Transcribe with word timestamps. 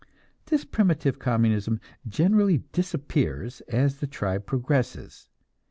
This 0.47 0.65
primitive 0.65 1.19
communism 1.19 1.79
generally 2.07 2.63
disappears 2.71 3.61
as 3.67 3.97
the 3.99 4.07
tribe 4.07 4.47
progresses. 4.47 5.29